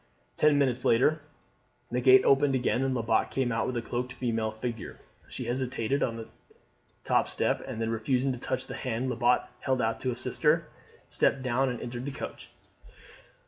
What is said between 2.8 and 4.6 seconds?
and Lebat came out with a cloaked female